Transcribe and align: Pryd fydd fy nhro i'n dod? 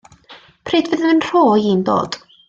Pryd 0.69 0.87
fydd 0.93 1.03
fy 1.03 1.11
nhro 1.19 1.43
i'n 1.73 1.85
dod? 1.91 2.19